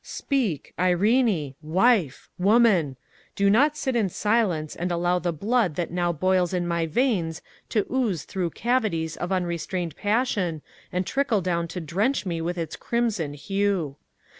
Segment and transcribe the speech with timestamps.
[0.03, 0.73] "Speak!
[0.79, 1.53] Irene!
[1.61, 2.27] Wife!
[2.39, 2.97] Woman!
[3.35, 7.43] Do not sit in silence and allow the blood that now boils in my veins
[7.69, 12.75] to ooze through cavities of unrestrained passion and trickle down to drench me with its
[12.75, 13.95] crimson hue!